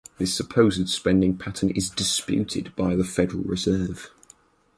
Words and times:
This 0.17 0.33
supposed 0.33 0.89
spending 0.89 1.37
pattern 1.37 1.69
is 1.69 1.87
disputed 1.91 2.75
by 2.75 2.95
the 2.95 3.03
Federal 3.03 3.43
Reserve. 3.43 4.09